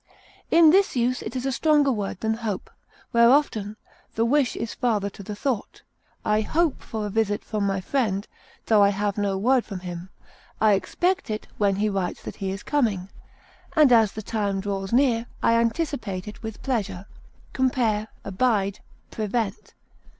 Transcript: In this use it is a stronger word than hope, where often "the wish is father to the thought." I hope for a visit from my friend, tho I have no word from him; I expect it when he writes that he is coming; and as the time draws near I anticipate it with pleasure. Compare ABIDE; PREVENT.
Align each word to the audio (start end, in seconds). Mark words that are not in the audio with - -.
In 0.49 0.71
this 0.71 0.95
use 0.95 1.21
it 1.21 1.35
is 1.35 1.45
a 1.45 1.51
stronger 1.51 1.91
word 1.91 2.21
than 2.21 2.33
hope, 2.33 2.71
where 3.11 3.29
often 3.29 3.77
"the 4.15 4.25
wish 4.25 4.55
is 4.55 4.73
father 4.73 5.11
to 5.11 5.21
the 5.21 5.35
thought." 5.35 5.83
I 6.25 6.41
hope 6.41 6.81
for 6.81 7.05
a 7.05 7.09
visit 7.11 7.43
from 7.45 7.67
my 7.67 7.81
friend, 7.81 8.27
tho 8.65 8.81
I 8.81 8.89
have 8.89 9.15
no 9.19 9.37
word 9.37 9.63
from 9.63 9.81
him; 9.81 10.09
I 10.59 10.73
expect 10.73 11.29
it 11.29 11.45
when 11.59 11.75
he 11.75 11.87
writes 11.87 12.23
that 12.23 12.37
he 12.37 12.49
is 12.49 12.63
coming; 12.63 13.09
and 13.75 13.91
as 13.91 14.13
the 14.13 14.23
time 14.23 14.59
draws 14.59 14.91
near 14.91 15.27
I 15.43 15.53
anticipate 15.59 16.27
it 16.27 16.41
with 16.41 16.63
pleasure. 16.63 17.05
Compare 17.53 18.07
ABIDE; 18.25 18.79
PREVENT. 19.11 19.75